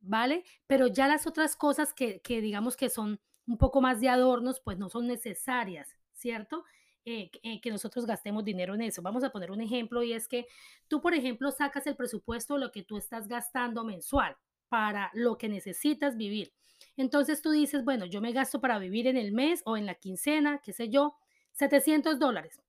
¿vale? 0.00 0.44
Pero 0.68 0.86
ya 0.86 1.08
las 1.08 1.26
otras 1.26 1.56
cosas 1.56 1.94
que, 1.94 2.20
que 2.20 2.40
digamos 2.40 2.76
que 2.76 2.90
son 2.90 3.20
un 3.46 3.58
poco 3.58 3.80
más 3.80 4.00
de 4.00 4.08
adornos, 4.08 4.60
pues 4.60 4.78
no 4.78 4.88
son 4.88 5.06
necesarias, 5.06 5.94
¿cierto? 6.12 6.64
Eh, 7.04 7.30
eh, 7.44 7.60
que 7.60 7.70
nosotros 7.70 8.04
gastemos 8.04 8.44
dinero 8.44 8.74
en 8.74 8.82
eso. 8.82 9.00
Vamos 9.00 9.22
a 9.22 9.30
poner 9.30 9.52
un 9.52 9.60
ejemplo 9.60 10.02
y 10.02 10.12
es 10.12 10.26
que 10.26 10.46
tú, 10.88 11.00
por 11.00 11.14
ejemplo, 11.14 11.52
sacas 11.52 11.86
el 11.86 11.94
presupuesto 11.94 12.54
de 12.54 12.60
lo 12.60 12.72
que 12.72 12.82
tú 12.82 12.96
estás 12.96 13.28
gastando 13.28 13.84
mensual 13.84 14.36
para 14.68 15.10
lo 15.14 15.38
que 15.38 15.48
necesitas 15.48 16.16
vivir. 16.16 16.52
Entonces 16.96 17.42
tú 17.42 17.50
dices, 17.52 17.84
bueno, 17.84 18.06
yo 18.06 18.20
me 18.20 18.32
gasto 18.32 18.60
para 18.60 18.78
vivir 18.78 19.06
en 19.06 19.16
el 19.16 19.30
mes 19.30 19.62
o 19.64 19.76
en 19.76 19.86
la 19.86 19.94
quincena, 19.94 20.60
qué 20.64 20.72
sé 20.72 20.88
yo, 20.88 21.14
700 21.52 22.18
dólares. 22.18 22.60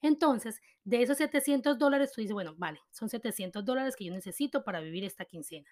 Entonces, 0.00 0.60
de 0.84 1.02
esos 1.02 1.18
700 1.18 1.78
dólares, 1.78 2.12
tú 2.12 2.22
dices, 2.22 2.32
bueno, 2.32 2.54
vale, 2.56 2.80
son 2.90 3.08
700 3.08 3.64
dólares 3.64 3.94
que 3.94 4.06
yo 4.06 4.12
necesito 4.12 4.64
para 4.64 4.80
vivir 4.80 5.04
esta 5.04 5.26
quincena. 5.26 5.68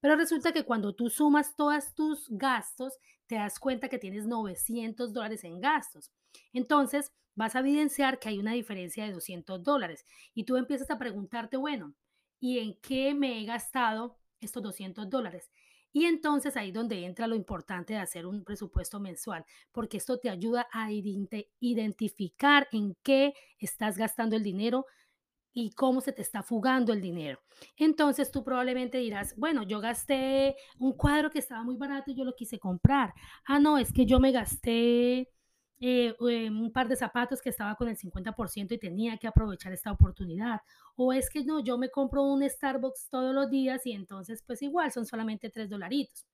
Pero 0.00 0.16
resulta 0.16 0.52
que 0.52 0.64
cuando 0.64 0.94
tú 0.94 1.10
sumas 1.10 1.54
todos 1.56 1.94
tus 1.94 2.26
gastos, 2.30 2.98
te 3.26 3.36
das 3.36 3.58
cuenta 3.58 3.88
que 3.88 3.98
tienes 3.98 4.26
900 4.26 5.12
dólares 5.12 5.44
en 5.44 5.60
gastos. 5.60 6.10
Entonces, 6.52 7.12
vas 7.34 7.54
a 7.54 7.60
evidenciar 7.60 8.18
que 8.18 8.28
hay 8.28 8.38
una 8.38 8.52
diferencia 8.52 9.04
de 9.04 9.12
200 9.12 9.62
dólares. 9.62 10.04
Y 10.34 10.44
tú 10.44 10.56
empiezas 10.56 10.90
a 10.90 10.98
preguntarte, 10.98 11.56
bueno, 11.56 11.94
¿y 12.40 12.58
en 12.58 12.78
qué 12.80 13.14
me 13.14 13.40
he 13.40 13.44
gastado 13.44 14.18
estos 14.40 14.62
200 14.62 15.08
dólares? 15.08 15.50
Y 15.92 16.04
entonces 16.04 16.56
ahí 16.56 16.70
donde 16.70 17.04
entra 17.04 17.26
lo 17.26 17.34
importante 17.34 17.94
de 17.94 17.98
hacer 17.98 18.24
un 18.24 18.44
presupuesto 18.44 19.00
mensual, 19.00 19.44
porque 19.72 19.96
esto 19.96 20.18
te 20.18 20.30
ayuda 20.30 20.68
a 20.72 20.90
identificar 20.92 22.68
en 22.70 22.96
qué 23.02 23.34
estás 23.58 23.98
gastando 23.98 24.36
el 24.36 24.44
dinero 24.44 24.86
y 25.52 25.70
cómo 25.72 26.00
se 26.00 26.12
te 26.12 26.22
está 26.22 26.42
fugando 26.42 26.92
el 26.92 27.00
dinero. 27.00 27.40
Entonces 27.76 28.30
tú 28.30 28.44
probablemente 28.44 28.98
dirás, 28.98 29.34
bueno, 29.36 29.62
yo 29.62 29.80
gasté 29.80 30.56
un 30.78 30.92
cuadro 30.92 31.30
que 31.30 31.40
estaba 31.40 31.64
muy 31.64 31.76
barato 31.76 32.10
y 32.10 32.14
yo 32.14 32.24
lo 32.24 32.34
quise 32.34 32.58
comprar. 32.58 33.12
Ah, 33.44 33.58
no, 33.58 33.78
es 33.78 33.92
que 33.92 34.06
yo 34.06 34.20
me 34.20 34.32
gasté 34.32 35.28
eh, 35.80 36.14
em, 36.20 36.60
un 36.60 36.72
par 36.72 36.88
de 36.88 36.96
zapatos 36.96 37.40
que 37.40 37.48
estaba 37.50 37.74
con 37.74 37.88
el 37.88 37.96
50% 37.96 38.74
y 38.74 38.78
tenía 38.78 39.16
que 39.16 39.26
aprovechar 39.26 39.72
esta 39.72 39.90
oportunidad. 39.92 40.60
O 40.96 41.12
es 41.12 41.30
que 41.30 41.44
no, 41.44 41.60
yo 41.60 41.78
me 41.78 41.90
compro 41.90 42.22
un 42.22 42.48
Starbucks 42.48 43.08
todos 43.10 43.34
los 43.34 43.50
días 43.50 43.86
y 43.86 43.92
entonces 43.92 44.42
pues 44.46 44.62
igual 44.62 44.92
son 44.92 45.06
solamente 45.06 45.50
3 45.50 45.68
dolaritos. 45.70 46.26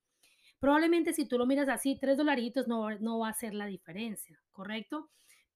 Probablemente 0.59 1.13
si 1.13 1.27
tú 1.27 1.37
lo 1.37 1.45
miras 1.45 1.69
así, 1.69 1.97
3 1.99 2.17
dolaritos 2.17 2.67
no, 2.67 2.89
no 2.99 3.19
va 3.19 3.29
a 3.29 3.33
ser 3.33 3.53
la 3.53 3.67
diferencia, 3.67 4.39
¿correcto? 4.51 5.09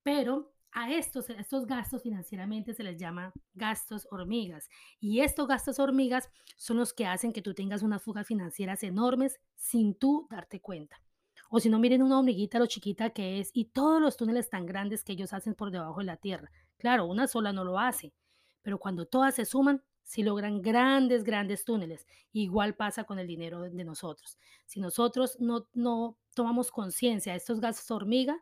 Pero 0.04 0.54
a 0.74 0.92
estos, 0.92 1.30
estos 1.30 1.66
gastos 1.66 2.04
financieramente 2.04 2.74
se 2.74 2.84
les 2.84 2.98
llama 2.98 3.34
gastos 3.54 4.08
hormigas. 4.12 4.70
Y 5.00 5.20
estos 5.22 5.48
gastos 5.48 5.80
hormigas 5.80 6.30
son 6.58 6.78
los 6.78 6.94
que 6.94 7.06
hacen 7.06 7.34
que 7.34 7.42
tú 7.42 7.54
tengas 7.54 7.82
unas 7.82 8.02
fugas 8.02 8.28
financieras 8.28 8.84
enormes 8.84 9.40
sin 9.56 9.96
tú 9.96 10.28
darte 10.30 10.62
cuenta. 10.62 11.02
O 11.50 11.60
si 11.60 11.70
no, 11.70 11.80
miren 11.80 12.02
una 12.02 12.20
hormiguita 12.20 12.60
lo 12.60 12.66
chiquita 12.68 13.10
que 13.10 13.40
es 13.40 13.52
y 13.54 13.66
todos 13.66 14.02
los 14.02 14.16
túneles 14.16 14.50
tan 14.50 14.66
grandes 14.66 15.04
que 15.04 15.12
ellos 15.14 15.34
hacen 15.34 15.54
por 15.54 15.72
debajo 15.72 16.00
de 16.00 16.06
la 16.06 16.18
tierra. 16.18 16.50
Claro, 16.78 17.06
una 17.06 17.28
sola 17.28 17.52
no 17.52 17.66
lo 17.66 17.78
hace, 17.78 18.14
pero 18.62 18.80
cuando 18.80 19.06
todas 19.06 19.36
se 19.36 19.46
suman, 19.46 19.84
sí 20.04 20.24
logran 20.24 20.62
grandes, 20.62 21.24
grandes 21.24 21.66
túneles. 21.66 22.08
Igual 22.32 22.76
pasa 22.76 23.04
con 23.04 23.20
el 23.20 23.28
dinero 23.28 23.62
de 23.62 23.84
nosotros. 23.84 24.38
Si 24.66 24.80
nosotros 24.80 25.38
no, 25.40 25.68
no 25.74 26.18
tomamos 26.34 26.72
conciencia 26.72 27.34
de 27.34 27.38
estos 27.38 27.60
gastos 27.60 27.92
hormiga, 27.92 28.42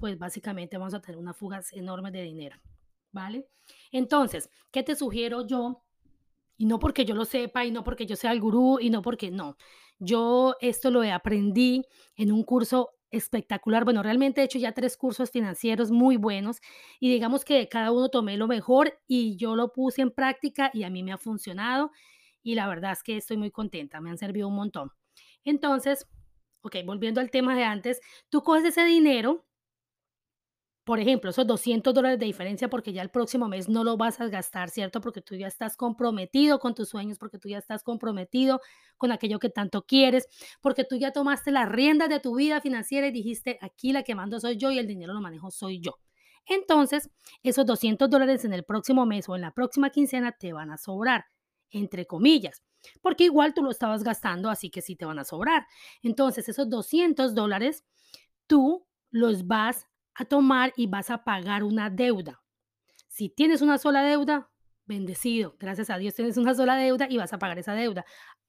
pues 0.00 0.18
básicamente 0.18 0.78
vamos 0.78 0.94
a 0.94 1.00
tener 1.00 1.18
unas 1.18 1.36
fugas 1.36 1.72
enormes 1.72 2.12
de 2.12 2.22
dinero. 2.22 2.56
¿Vale? 3.12 3.46
Entonces, 3.92 4.50
¿qué 4.70 4.82
te 4.82 4.96
sugiero 4.96 5.46
yo? 5.46 5.84
Y 6.56 6.66
no 6.66 6.78
porque 6.78 7.04
yo 7.04 7.14
lo 7.14 7.24
sepa, 7.24 7.64
y 7.64 7.70
no 7.70 7.84
porque 7.84 8.06
yo 8.06 8.16
sea 8.16 8.32
el 8.32 8.40
gurú, 8.40 8.78
y 8.80 8.90
no 8.90 9.02
porque 9.02 9.30
no. 9.30 9.56
Yo 9.98 10.56
esto 10.60 10.90
lo 10.90 11.02
aprendí 11.02 11.84
en 12.16 12.32
un 12.32 12.42
curso 12.42 12.90
espectacular. 13.10 13.84
Bueno, 13.84 14.02
realmente 14.02 14.40
he 14.40 14.44
hecho 14.44 14.58
ya 14.58 14.72
tres 14.72 14.96
cursos 14.96 15.30
financieros 15.30 15.90
muy 15.90 16.16
buenos 16.16 16.60
y 17.00 17.10
digamos 17.10 17.44
que 17.44 17.68
cada 17.68 17.90
uno 17.90 18.08
tomé 18.08 18.36
lo 18.36 18.46
mejor 18.46 19.00
y 19.06 19.36
yo 19.36 19.56
lo 19.56 19.72
puse 19.72 20.02
en 20.02 20.10
práctica 20.10 20.70
y 20.72 20.84
a 20.84 20.90
mí 20.90 21.02
me 21.02 21.12
ha 21.12 21.18
funcionado 21.18 21.90
y 22.42 22.54
la 22.54 22.68
verdad 22.68 22.92
es 22.92 23.02
que 23.02 23.16
estoy 23.16 23.36
muy 23.36 23.50
contenta, 23.50 24.00
me 24.00 24.10
han 24.10 24.18
servido 24.18 24.48
un 24.48 24.54
montón. 24.54 24.92
Entonces, 25.44 26.06
ok, 26.62 26.76
volviendo 26.84 27.20
al 27.20 27.30
tema 27.30 27.56
de 27.56 27.64
antes, 27.64 28.00
tú 28.28 28.42
coges 28.42 28.64
ese 28.64 28.84
dinero 28.84 29.44
por 30.90 30.98
ejemplo, 30.98 31.30
esos 31.30 31.46
200 31.46 31.94
dólares 31.94 32.18
de 32.18 32.26
diferencia 32.26 32.68
porque 32.68 32.92
ya 32.92 33.00
el 33.00 33.10
próximo 33.10 33.46
mes 33.46 33.68
no 33.68 33.84
lo 33.84 33.96
vas 33.96 34.20
a 34.20 34.26
gastar, 34.26 34.70
¿cierto? 34.70 35.00
Porque 35.00 35.20
tú 35.20 35.36
ya 35.36 35.46
estás 35.46 35.76
comprometido 35.76 36.58
con 36.58 36.74
tus 36.74 36.88
sueños, 36.88 37.16
porque 37.16 37.38
tú 37.38 37.48
ya 37.48 37.58
estás 37.58 37.84
comprometido 37.84 38.60
con 38.96 39.12
aquello 39.12 39.38
que 39.38 39.50
tanto 39.50 39.86
quieres, 39.86 40.26
porque 40.60 40.82
tú 40.82 40.96
ya 40.96 41.12
tomaste 41.12 41.52
las 41.52 41.68
riendas 41.68 42.08
de 42.08 42.18
tu 42.18 42.34
vida 42.34 42.60
financiera 42.60 43.06
y 43.06 43.12
dijiste, 43.12 43.56
aquí 43.60 43.92
la 43.92 44.02
que 44.02 44.16
mando 44.16 44.40
soy 44.40 44.56
yo 44.56 44.72
y 44.72 44.80
el 44.80 44.88
dinero 44.88 45.12
lo 45.12 45.20
manejo 45.20 45.52
soy 45.52 45.78
yo. 45.78 46.00
Entonces, 46.44 47.08
esos 47.44 47.64
200 47.66 48.10
dólares 48.10 48.44
en 48.44 48.52
el 48.52 48.64
próximo 48.64 49.06
mes 49.06 49.28
o 49.28 49.36
en 49.36 49.42
la 49.42 49.54
próxima 49.54 49.90
quincena 49.90 50.32
te 50.32 50.52
van 50.52 50.72
a 50.72 50.76
sobrar, 50.76 51.26
entre 51.70 52.08
comillas, 52.08 52.64
porque 53.00 53.22
igual 53.22 53.54
tú 53.54 53.62
lo 53.62 53.70
estabas 53.70 54.02
gastando, 54.02 54.50
así 54.50 54.70
que 54.70 54.82
sí 54.82 54.96
te 54.96 55.04
van 55.04 55.20
a 55.20 55.24
sobrar. 55.24 55.68
Entonces, 56.02 56.48
esos 56.48 56.68
200 56.68 57.36
dólares 57.36 57.84
tú 58.48 58.84
los 59.12 59.46
vas 59.46 59.86
a 60.14 60.24
tomar 60.24 60.72
y 60.76 60.86
vas 60.86 61.10
a 61.10 61.24
pagar 61.24 61.62
una 61.62 61.90
deuda. 61.90 62.42
Si 63.08 63.28
tienes 63.28 63.62
una 63.62 63.78
sola 63.78 64.02
deuda, 64.02 64.50
bendecido, 64.86 65.56
gracias 65.58 65.90
a 65.90 65.98
Dios 65.98 66.14
tienes 66.14 66.36
una 66.36 66.54
sola 66.54 66.76
deuda 66.76 67.06
y 67.08 67.16
vas 67.16 67.32
a 67.32 67.38
pagar 67.38 67.58
esa 67.58 67.74
deuda. 67.74 68.04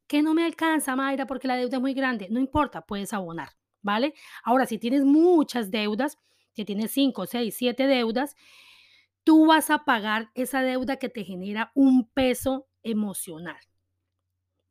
Que 0.07 0.21
no 0.21 0.33
me 0.33 0.43
alcanza, 0.43 0.95
Mayra, 0.95 1.25
porque 1.25 1.47
la 1.47 1.55
deuda 1.55 1.77
es 1.77 1.81
muy 1.81 1.93
grande. 1.93 2.27
No 2.29 2.39
importa, 2.39 2.81
puedes 2.81 3.13
abonar, 3.13 3.49
¿vale? 3.81 4.13
Ahora, 4.43 4.65
si 4.65 4.77
tienes 4.77 5.03
muchas 5.03 5.71
deudas, 5.71 6.17
que 6.53 6.65
tienes 6.65 6.91
5, 6.91 7.25
6, 7.25 7.55
7 7.55 7.87
deudas, 7.87 8.35
tú 9.23 9.45
vas 9.45 9.69
a 9.69 9.85
pagar 9.85 10.31
esa 10.33 10.61
deuda 10.61 10.97
que 10.97 11.09
te 11.09 11.23
genera 11.23 11.71
un 11.75 12.09
peso 12.09 12.67
emocional. 12.83 13.57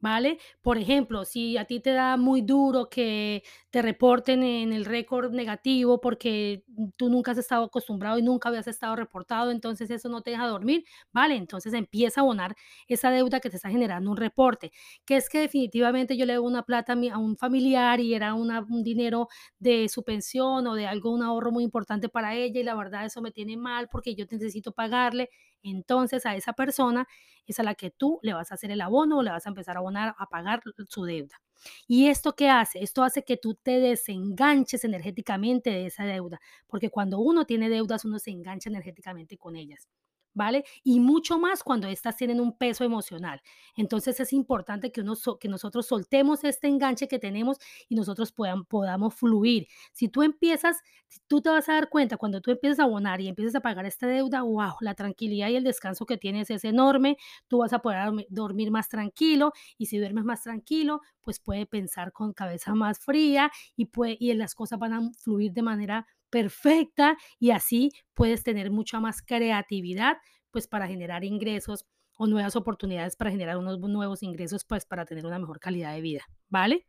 ¿Vale? 0.00 0.38
Por 0.62 0.78
ejemplo, 0.78 1.24
si 1.24 1.56
a 1.56 1.64
ti 1.64 1.80
te 1.80 1.90
da 1.92 2.16
muy 2.16 2.42
duro 2.42 2.88
que 2.88 3.42
te 3.70 3.82
reporten 3.82 4.42
en 4.42 4.72
el 4.72 4.84
récord 4.84 5.32
negativo 5.32 6.00
porque 6.00 6.64
tú 6.96 7.08
nunca 7.10 7.32
has 7.32 7.38
estado 7.38 7.64
acostumbrado 7.64 8.18
y 8.18 8.22
nunca 8.22 8.48
habías 8.48 8.66
estado 8.66 8.96
reportado, 8.96 9.50
entonces 9.50 9.90
eso 9.90 10.08
no 10.08 10.22
te 10.22 10.30
deja 10.30 10.46
dormir, 10.46 10.84
¿vale? 11.12 11.36
Entonces 11.36 11.74
empieza 11.74 12.20
a 12.20 12.24
abonar 12.24 12.56
esa 12.88 13.10
deuda 13.10 13.40
que 13.40 13.50
te 13.50 13.56
está 13.56 13.70
generando 13.70 14.10
un 14.10 14.16
reporte, 14.16 14.72
que 15.04 15.16
es 15.16 15.28
que 15.28 15.40
definitivamente 15.40 16.16
yo 16.16 16.26
le 16.26 16.34
debo 16.34 16.46
una 16.46 16.62
plata 16.64 16.94
a, 17.12 17.18
un 17.18 17.36
familiar 17.36 18.00
y 18.00 18.14
era 18.14 18.34
un 18.34 18.82
dinero 18.82 19.28
de 19.58 19.88
su 19.88 20.02
pensión 20.02 20.66
o 20.66 20.74
de 20.74 20.86
algo, 20.86 21.10
un 21.12 21.22
ahorro 21.22 21.52
muy 21.52 21.64
importante 21.64 22.08
para 22.08 22.34
ella 22.34 22.60
y 22.60 22.64
la 22.64 22.74
verdad 22.74 23.04
eso 23.04 23.20
me 23.20 23.30
tiene 23.30 23.56
mal 23.56 23.88
porque 23.90 24.14
yo 24.14 24.24
necesito 24.30 24.72
pagarle 24.72 25.30
entonces 25.62 26.26
a 26.26 26.36
esa 26.36 26.52
persona 26.54 27.06
es 27.46 27.58
a 27.60 27.62
la 27.62 27.74
que 27.74 27.90
tú 27.90 28.18
le 28.22 28.32
vas 28.34 28.50
a 28.52 28.54
hacer 28.54 28.70
el 28.70 28.80
abono 28.80 29.18
o 29.18 29.22
le 29.22 29.30
vas 29.30 29.46
a 29.46 29.50
empezar 29.50 29.76
a 29.76 29.80
abonar 29.80 30.14
a 30.18 30.26
pagar 30.26 30.62
su 30.88 31.04
deuda. 31.04 31.40
¿Y 31.86 32.08
esto 32.08 32.34
qué 32.34 32.48
hace? 32.48 32.82
Esto 32.82 33.02
hace 33.02 33.24
que 33.24 33.36
tú 33.36 33.54
te 33.54 33.80
desenganches 33.80 34.84
energéticamente 34.84 35.70
de 35.70 35.86
esa 35.86 36.04
deuda, 36.04 36.40
porque 36.66 36.90
cuando 36.90 37.18
uno 37.20 37.44
tiene 37.46 37.68
deudas, 37.68 38.04
uno 38.04 38.18
se 38.18 38.30
engancha 38.30 38.70
energéticamente 38.70 39.36
con 39.38 39.56
ellas. 39.56 39.88
¿Vale? 40.34 40.64
Y 40.82 41.00
mucho 41.00 41.38
más 41.38 41.62
cuando 41.62 41.88
estas 41.88 42.16
tienen 42.16 42.40
un 42.40 42.56
peso 42.56 42.84
emocional. 42.84 43.40
Entonces 43.76 44.20
es 44.20 44.32
importante 44.32 44.92
que, 44.92 45.00
uno 45.00 45.14
que 45.40 45.48
nosotros 45.48 45.86
soltemos 45.86 46.44
este 46.44 46.68
enganche 46.68 47.08
que 47.08 47.18
tenemos 47.18 47.58
y 47.88 47.94
nosotros 47.94 48.32
podamos 48.32 49.14
fluir. 49.14 49.66
Si 49.92 50.08
tú 50.08 50.22
empiezas, 50.22 50.78
tú 51.26 51.40
te 51.40 51.50
vas 51.50 51.68
a 51.68 51.74
dar 51.74 51.88
cuenta 51.88 52.16
cuando 52.16 52.40
tú 52.40 52.50
empiezas 52.50 52.80
a 52.80 52.84
abonar 52.84 53.20
y 53.20 53.28
empiezas 53.28 53.54
a 53.56 53.60
pagar 53.60 53.86
esta 53.86 54.06
deuda, 54.06 54.42
wow, 54.42 54.74
la 54.80 54.94
tranquilidad 54.94 55.48
y 55.48 55.56
el 55.56 55.64
descanso 55.64 56.06
que 56.06 56.16
tienes 56.16 56.50
es 56.50 56.64
enorme, 56.64 57.16
tú 57.48 57.58
vas 57.58 57.72
a 57.72 57.80
poder 57.80 58.26
dormir 58.28 58.70
más 58.70 58.88
tranquilo 58.88 59.52
y 59.78 59.86
si 59.86 59.98
duermes 59.98 60.24
más 60.24 60.42
tranquilo, 60.42 61.00
pues 61.20 61.40
puede 61.40 61.66
pensar 61.66 62.12
con 62.12 62.32
cabeza 62.32 62.74
más 62.74 62.98
fría 62.98 63.50
y, 63.76 63.86
puede, 63.86 64.16
y 64.18 64.32
las 64.34 64.54
cosas 64.54 64.78
van 64.78 64.92
a 64.92 65.10
fluir 65.18 65.52
de 65.52 65.62
manera 65.62 66.06
perfecta 66.30 67.16
y 67.38 67.50
así 67.50 67.90
puedes 68.14 68.42
tener 68.42 68.70
mucha 68.70 69.00
más 69.00 69.22
creatividad 69.22 70.16
pues 70.50 70.66
para 70.66 70.86
generar 70.86 71.24
ingresos 71.24 71.86
o 72.16 72.26
nuevas 72.26 72.56
oportunidades 72.56 73.16
para 73.16 73.30
generar 73.30 73.56
unos 73.56 73.78
nuevos 73.80 74.22
ingresos 74.22 74.64
pues 74.64 74.84
para 74.84 75.04
tener 75.04 75.26
una 75.26 75.38
mejor 75.38 75.60
calidad 75.60 75.94
de 75.94 76.00
vida, 76.00 76.24
¿vale? 76.48 76.86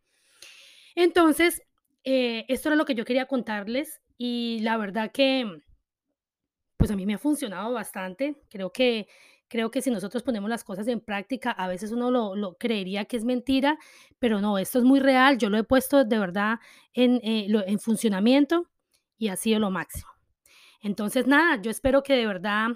Entonces, 0.95 1.61
eh, 2.03 2.45
esto 2.47 2.69
era 2.69 2.75
lo 2.75 2.85
que 2.85 2.95
yo 2.95 3.05
quería 3.05 3.27
contarles 3.27 4.01
y 4.17 4.59
la 4.61 4.77
verdad 4.77 5.11
que 5.11 5.61
pues 6.77 6.89
a 6.91 6.95
mí 6.95 7.05
me 7.05 7.13
ha 7.13 7.19
funcionado 7.19 7.71
bastante. 7.73 8.41
Creo 8.49 8.71
que 8.71 9.07
creo 9.47 9.69
que 9.69 9.81
si 9.81 9.91
nosotros 9.91 10.23
ponemos 10.23 10.49
las 10.49 10.63
cosas 10.63 10.87
en 10.87 10.99
práctica, 11.01 11.51
a 11.51 11.67
veces 11.67 11.91
uno 11.91 12.09
lo, 12.09 12.55
creería 12.57 13.05
que 13.05 13.17
es 13.17 13.25
mentira, 13.25 13.77
pero 14.17 14.41
no, 14.41 14.57
esto 14.57 14.79
es 14.79 14.85
muy 14.85 14.99
real. 14.99 15.37
Yo 15.37 15.49
lo 15.49 15.57
he 15.57 15.63
puesto 15.63 16.03
de 16.05 16.17
verdad 16.17 16.59
en, 16.93 17.17
eh, 17.23 17.47
en 17.67 17.79
funcionamiento 17.79 18.69
y 19.21 19.27
ha 19.27 19.35
sido 19.35 19.59
lo 19.59 19.69
máximo. 19.69 20.09
Entonces, 20.81 21.27
nada, 21.27 21.61
yo 21.61 21.69
espero 21.69 22.01
que 22.01 22.15
de 22.15 22.25
verdad 22.25 22.69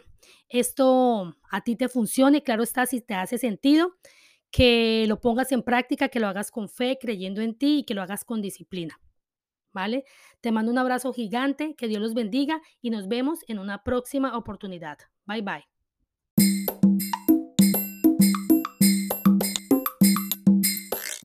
esto 0.48 1.36
a 1.50 1.62
ti 1.62 1.75
te 1.75 1.90
funcione. 1.90 2.44
Claro 2.44 2.62
está, 2.62 2.86
si 2.86 3.02
te 3.02 3.16
hace 3.16 3.40
sentido, 3.40 3.96
que 4.52 5.06
lo 5.08 5.20
pongas 5.20 5.52
en 5.52 5.64
práctica, 5.64 6.10
que 6.10 6.20
lo 6.20 6.28
hagas 6.28 6.52
con 6.52 6.70
fe, 6.70 7.00
creyendo 7.02 7.42
en 7.42 7.58
ti 7.58 7.80
y 7.80 7.84
que 7.84 7.96
lo 7.96 8.04
hagas 8.04 8.24
con 8.24 8.44
disciplina. 8.44 9.02
¿Vale? 9.74 10.06
Te 10.40 10.52
mando 10.52 10.72
un 10.72 10.78
abrazo 10.78 11.12
gigante, 11.14 11.75
que 11.75 11.88
Dios 11.88 12.00
los 12.00 12.14
bendiga 12.14 12.62
y 12.80 12.92
nos 12.92 13.08
vemos 13.08 13.40
en 13.48 13.58
una 13.58 13.84
próxima 13.84 14.38
oportunidad. 14.38 15.00
Bye 15.25 15.42
bye. 15.42 15.75